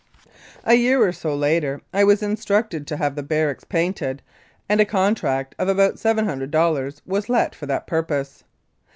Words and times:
A 0.63 0.73
year 0.73 0.99
or 1.07 1.11
so 1.11 1.35
later 1.35 1.79
I 1.93 2.03
was 2.05 2.23
instructed 2.23 2.87
to 2.87 2.97
have 2.97 3.13
the 3.15 3.21
barracks 3.21 3.63
painted, 3.63 4.23
and 4.67 4.81
a 4.81 4.83
contract 4.83 5.53
of 5.59 5.67
about 5.67 5.99
700 5.99 6.49
dollars 6.49 7.03
was 7.05 7.29
let 7.29 7.53
for 7.53 7.67
that 7.67 7.85
purpose. 7.85 8.43